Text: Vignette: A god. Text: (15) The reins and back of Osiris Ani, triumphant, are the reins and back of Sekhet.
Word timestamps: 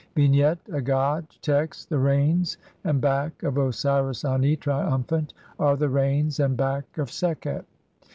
Vignette: 0.15 0.67
A 0.73 0.81
god. 0.81 1.27
Text: 1.43 1.89
(15) 1.89 1.95
The 1.95 2.03
reins 2.03 2.57
and 2.83 2.99
back 2.99 3.43
of 3.43 3.55
Osiris 3.59 4.25
Ani, 4.25 4.55
triumphant, 4.55 5.35
are 5.59 5.77
the 5.77 5.89
reins 5.89 6.39
and 6.39 6.57
back 6.57 6.97
of 6.97 7.11
Sekhet. 7.11 7.65